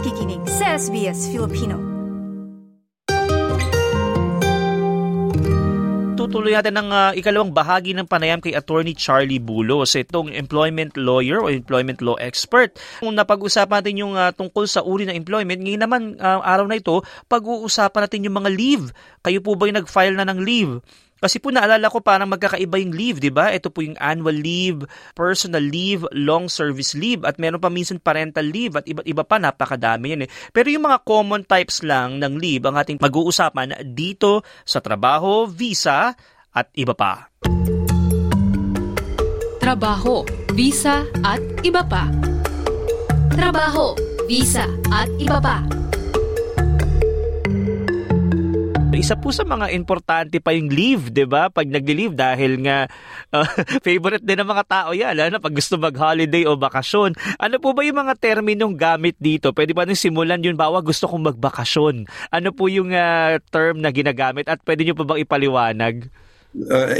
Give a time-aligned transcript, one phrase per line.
[0.00, 1.76] nakikinig sa SBS Filipino.
[6.30, 11.42] tutuloy natin ng uh, ikalawang bahagi ng panayam kay Attorney Charlie Bulos, itong employment lawyer
[11.42, 12.76] o employment law expert.
[13.02, 16.78] Kung napag-usapan natin yung uh, tungkol sa uri ng employment, ngayon naman uh, araw na
[16.78, 18.84] ito, pag-uusapan natin yung mga leave.
[19.26, 20.78] Kayo po ba yung nag-file na ng leave?
[21.20, 23.52] Kasi po naalala ko parang magkakaiba yung leave, di ba?
[23.52, 28.48] Ito po yung annual leave, personal leave, long service leave, at meron pa minsan parental
[28.48, 30.30] leave at iba't iba pa, napakadami yan eh.
[30.50, 36.16] Pero yung mga common types lang ng leave ang ating pag-uusapan dito sa trabaho, visa,
[36.50, 37.28] at iba pa.
[39.60, 40.24] Trabaho,
[40.56, 42.08] visa, at iba pa.
[43.36, 43.94] Trabaho,
[44.26, 45.62] visa, at iba pa.
[48.98, 51.46] Isa po sa mga importante pa yung leave, 'di ba?
[51.46, 52.90] Pag nagli-leave dahil nga
[53.30, 53.46] uh,
[53.86, 57.14] favorite din ng mga tao 'yan, lalo na pag gusto mag-holiday o bakasyon.
[57.38, 59.54] Ano po ba yung mga terminong gamit dito?
[59.54, 62.10] Pwede ba nang simulan yun bawa gusto kong magbakasyon?
[62.34, 66.10] Ano po yung uh, term na ginagamit at pwede niyo pa bang ipaliwanag?
[66.50, 66.98] Uh,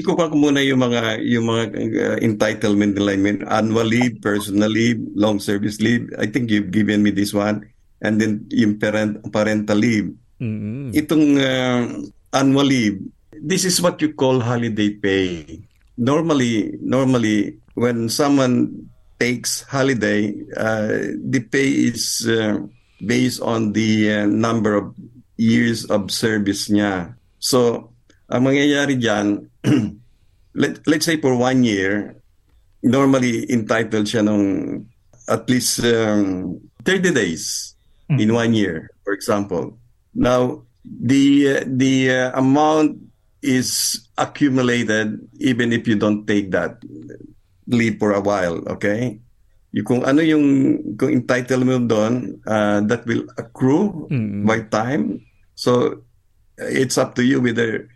[0.00, 1.64] ikukuha ko muna yung mga yung mga
[2.00, 6.08] uh, entitlement nila, I mean, annual leave, personal leave, long service leave.
[6.16, 7.68] I think you've given me this one.
[8.00, 10.16] And then yung parent, parental leave.
[10.40, 10.96] Mm-hmm.
[10.96, 11.84] Itong uh,
[12.32, 12.98] annual leave,
[13.36, 15.60] this is what you call holiday pay.
[16.00, 18.88] Normally, normally when someone
[19.20, 22.56] takes holiday, uh, the pay is uh,
[23.04, 24.96] based on the uh, number of
[25.36, 27.16] years of service niya.
[27.40, 27.92] So,
[28.28, 29.48] ang mangyayari diyan,
[30.60, 32.16] let, let's say for one year,
[32.84, 34.84] normally entitled siya nung
[35.28, 37.76] at least um, 30 days
[38.08, 38.20] mm-hmm.
[38.20, 39.79] in one year, for example.
[40.14, 42.98] Now, the the uh, amount
[43.40, 46.76] is accumulated even if you don't take that
[47.66, 49.20] leave for a while, okay?
[49.70, 54.44] Yung kung ano yung kung entitlement doon, uh, that will accrue mm-hmm.
[54.44, 55.22] by time.
[55.54, 56.02] So
[56.58, 57.86] it's up to you whether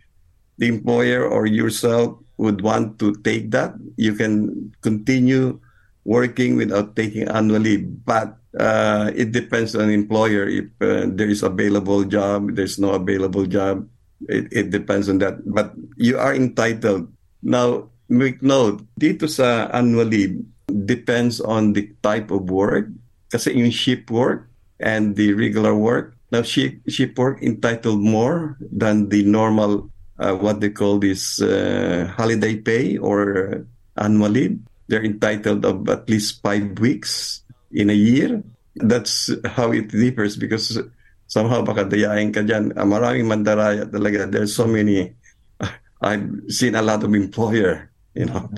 [0.57, 3.75] the employer or yourself would want to take that.
[3.99, 5.59] You can continue
[6.07, 10.47] working without taking annual leave, but uh, it depends on employer.
[10.49, 13.89] If uh, there is available job there's no available job
[14.29, 15.43] it, it depends on that.
[15.45, 17.11] But you are entitled.
[17.43, 22.89] Now make note dito sa annual leave depends on the type of work.
[23.31, 24.49] Kasi yung shift work
[24.79, 26.15] and the regular work.
[26.31, 32.11] Now shift, shift work entitled more than the normal uh, what they call this uh,
[32.17, 33.67] holiday pay or
[33.99, 34.59] annual leave.
[34.87, 37.44] They're entitled of at least five weeks
[37.75, 38.43] in a year.
[38.75, 40.79] That's how it differs because
[41.27, 42.75] somehow baka dayain ka dyan.
[42.75, 44.31] Uh, maraming mandaraya talaga.
[44.31, 45.15] There's so many.
[46.03, 48.51] I've seen a lot of employer, you know,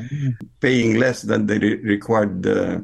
[0.61, 2.81] paying less than they re- required uh,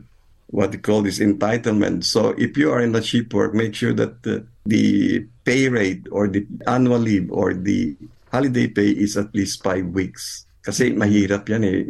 [0.52, 2.04] what they call this entitlement.
[2.04, 6.06] So if you are in the cheap work, make sure that the, the pay rate
[6.12, 7.96] or the annual leave or the
[8.30, 10.44] holiday pay is at least five weeks.
[10.62, 11.82] Kasi mahirap yan eh.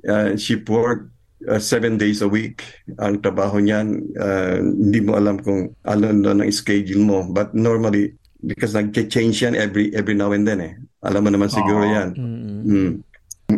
[0.00, 1.08] Uh, ship work,
[1.48, 2.64] uh, seven days a week
[3.00, 4.12] ang trabaho niyan.
[4.16, 7.24] Uh, hindi mo alam kung ano na ang schedule mo.
[7.24, 10.74] But normally, because nag-change yan every every now and then eh.
[11.04, 11.92] Alam mo naman siguro oh.
[11.92, 12.08] yan.
[12.16, 12.60] Mm-hmm.
[12.68, 12.92] Mm.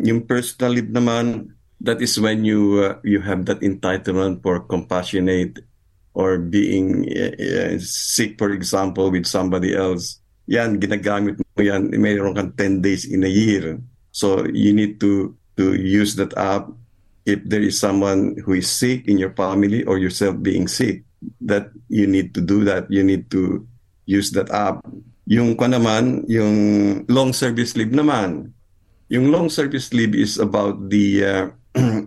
[0.06, 5.58] Yung personal leave naman, that is when you uh, you have that entitlement for compassionate
[6.14, 10.20] or being uh, uh, sick, for example, with somebody else.
[10.46, 11.90] Yan, ginagamit mo yan.
[11.94, 13.80] Mayroon kang 10 days in a year.
[14.12, 16.68] So you need to to use that app
[17.26, 21.04] if there is someone who is sick in your family or yourself being sick,
[21.40, 22.90] that you need to do that.
[22.90, 23.66] You need to
[24.06, 24.82] use that app.
[25.26, 28.50] Yung kwa naman, yung long service leave naman.
[29.08, 31.44] Yung long service leave is about the uh,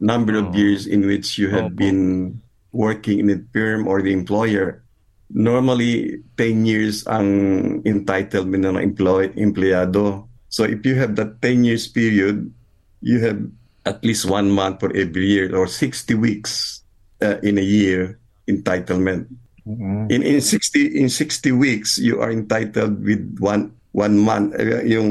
[0.00, 0.56] number of oh.
[0.56, 1.78] years in which you have oh.
[1.78, 2.34] been
[2.72, 4.82] working in a firm or the employer.
[5.28, 7.28] Normally, 10 years ang
[7.84, 10.24] entitlement ng employ, empleyado.
[10.48, 12.48] So if you have that 10 years period,
[13.04, 13.44] you have
[13.88, 16.84] at least one month for every year or 60 weeks
[17.24, 19.24] uh, in a year entitlement.
[19.64, 20.12] Mm-hmm.
[20.12, 25.08] In in 60 in 60 weeks you are entitled with one one month uh, yung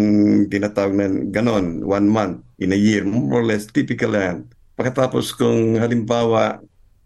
[0.49, 4.49] tinatawag na ganon one month in a year more or less typical yan.
[4.77, 6.61] Pagkatapos kung halimbawa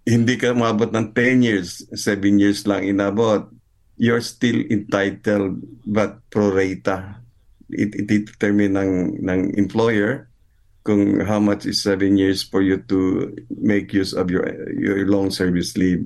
[0.08, 3.46] hindi ka umabot ng 10 years, 7 years lang inabot,
[4.02, 7.22] you're still entitled but pro rata.
[7.72, 8.94] It, it determine ng,
[9.24, 10.31] ng employer
[10.84, 15.30] kung how much is seven years for you to make use of your your long
[15.30, 16.06] service leave.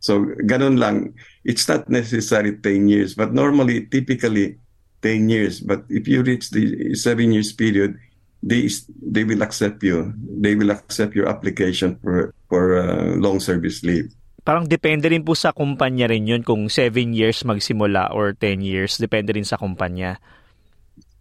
[0.00, 1.16] So ganun lang.
[1.44, 4.58] It's not necessary 10 years, but normally, typically,
[5.02, 5.60] 10 years.
[5.60, 7.98] But if you reach the seven years period,
[8.42, 8.68] they
[9.02, 10.14] they will accept you.
[10.16, 14.10] They will accept your application for for uh, long service leave.
[14.46, 18.94] parang depende rin po sa kumpanya rin yun kung 7 years magsimula or 10 years.
[19.02, 20.22] Depende rin sa kumpanya.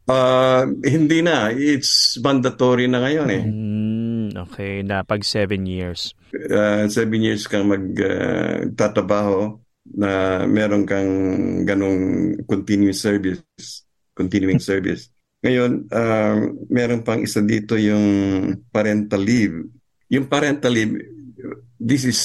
[0.05, 1.49] Uh, hindi na.
[1.49, 3.43] It's mandatory na ngayon eh.
[3.43, 6.13] Mm, okay, na pag 7 years.
[6.29, 9.57] Uh, seven years kang magtatrabaho uh,
[9.97, 11.09] na meron kang
[11.65, 13.41] ganong continuous service,
[14.13, 15.09] continuing service.
[15.41, 18.05] Ngayon, uh, meron pang isa dito yung
[18.69, 19.57] parental leave.
[20.09, 21.01] Yung parental leave,
[21.81, 22.21] this is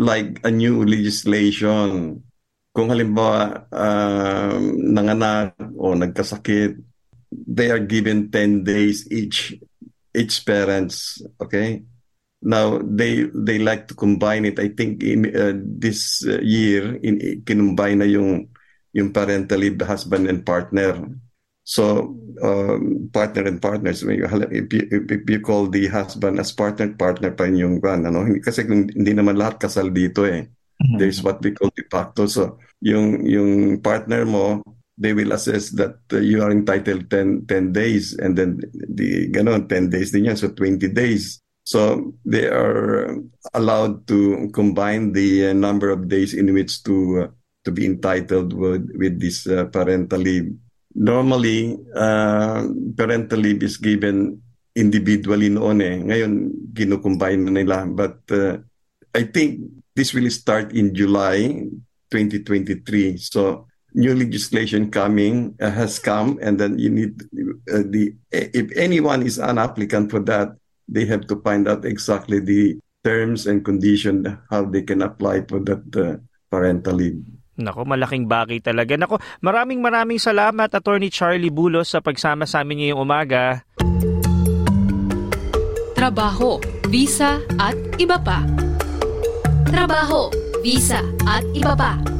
[0.00, 2.20] like a new legislation.
[2.72, 4.56] Kung halimbawa uh,
[4.94, 6.87] nanganak o nagkasakit,
[7.32, 9.54] they are given 10 days each
[10.14, 11.82] each parents okay?
[12.40, 14.62] Now they they like to combine it.
[14.62, 18.46] I think in uh, this uh, year in kinumbine na yung
[18.94, 21.02] yung parental leave husband and partner.
[21.66, 27.34] So um, partner and partners if you, if you call the husband as partner partner
[27.34, 28.22] pa rin yung van ano?
[28.38, 30.46] Kasi hindi naman lahat kasal dito eh.
[30.78, 30.98] Mm-hmm.
[31.02, 32.30] there's what we call de facto.
[32.30, 34.62] So yung yung partner mo
[34.98, 39.68] they will assess that uh, you are entitled 10, 10 days and then the ganon
[39.70, 41.38] 10 days din yan so 20 days.
[41.62, 43.14] So they are
[43.54, 47.28] allowed to combine the uh, number of days in which to uh,
[47.64, 50.50] to be entitled with with this uh, parental leave.
[50.96, 52.66] Normally uh,
[52.96, 54.40] parental leave is given
[54.74, 55.96] individually noon eh.
[56.00, 56.32] Ngayon
[56.72, 57.84] ginukombine na nila.
[57.84, 58.64] But uh,
[59.12, 59.60] I think
[59.92, 61.68] this will start in July
[62.08, 67.22] 2023 so new legislation coming uh, has come, and then you need
[67.72, 70.56] uh, the if anyone is an applicant for that,
[70.88, 75.60] they have to find out exactly the terms and condition how they can apply for
[75.64, 76.20] that uh,
[76.50, 77.22] parental leave.
[77.58, 78.94] Nako, malaking bagay talaga.
[78.94, 83.66] Nako, maraming maraming salamat Attorney Charlie Bulos sa pagsama sa amin ngayong umaga.
[85.98, 88.46] Trabaho, visa at iba pa.
[89.66, 90.30] Trabaho,
[90.62, 92.17] visa at iba pa.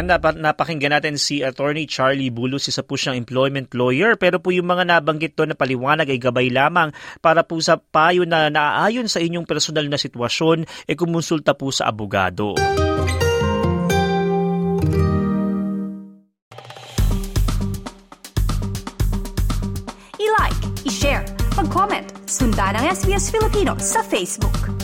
[0.00, 4.16] Ayan, dapat napakinggan natin si Attorney Charlie Bulus, isa po siyang employment lawyer.
[4.16, 6.88] Pero po yung mga nabanggit to na paliwanag ay gabay lamang
[7.20, 11.92] para po sa payo na naaayon sa inyong personal na sitwasyon, e kumonsulta po sa
[11.92, 12.56] abogado.
[20.16, 21.28] I-like, i-share,
[21.60, 24.79] mag-comment, sundan ang SBS Filipino sa Facebook.